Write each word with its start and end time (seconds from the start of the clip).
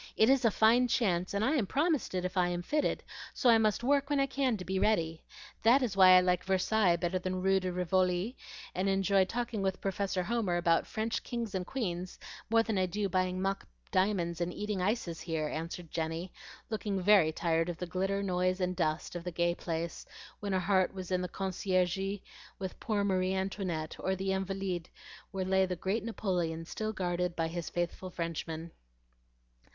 It 0.17 0.31
is 0.31 0.43
a 0.43 0.49
fine 0.49 0.87
chance, 0.87 1.31
and 1.31 1.45
I 1.45 1.51
am 1.57 1.67
promised 1.67 2.15
it 2.15 2.25
if 2.25 2.35
I 2.35 2.47
am 2.47 2.63
fitted; 2.63 3.03
so 3.35 3.51
I 3.51 3.59
must 3.59 3.83
work 3.83 4.09
when 4.09 4.19
I 4.19 4.25
can 4.25 4.57
to 4.57 4.65
be 4.65 4.79
ready. 4.79 5.21
That 5.61 5.83
is 5.83 5.95
why 5.95 6.17
I 6.17 6.21
like 6.21 6.43
Versailles 6.43 6.95
better 6.95 7.19
than 7.19 7.43
Rue 7.43 7.59
de 7.59 7.71
Rivoli, 7.71 8.35
and 8.73 8.89
enjoy 8.89 9.25
talking 9.25 9.61
with 9.61 9.79
Professor 9.79 10.23
Homer 10.23 10.57
about 10.57 10.87
French 10.87 11.21
kings 11.21 11.53
and 11.53 11.67
queens 11.67 12.17
more 12.49 12.63
than 12.63 12.79
I 12.79 12.87
do 12.87 13.09
buying 13.09 13.39
mock 13.43 13.67
diamonds 13.91 14.41
and 14.41 14.51
eating 14.51 14.81
ices 14.81 15.21
here," 15.21 15.47
answered 15.47 15.91
Jenny, 15.91 16.33
looking 16.71 16.99
very 16.99 17.31
tired 17.31 17.69
of 17.69 17.77
the 17.77 17.85
glitter, 17.85 18.23
noise, 18.23 18.59
and 18.59 18.75
dust 18.75 19.15
of 19.15 19.23
the 19.23 19.29
gay 19.31 19.53
place 19.53 20.07
when 20.39 20.51
her 20.53 20.59
heart 20.59 20.95
was 20.95 21.11
in 21.11 21.21
the 21.21 21.29
Conciergerie 21.29 22.23
with 22.57 22.79
poor 22.79 23.03
Marie 23.03 23.35
Antoinette, 23.35 23.95
or 23.99 24.15
the 24.15 24.31
Invalides, 24.31 24.89
where 25.29 25.45
lay 25.45 25.67
the 25.67 25.75
great 25.75 26.03
Napoleon 26.03 26.65
still 26.65 26.91
guarded 26.91 27.35
by 27.35 27.47
his 27.47 27.69
faithful 27.69 28.09
Frenchmen. 28.09 28.71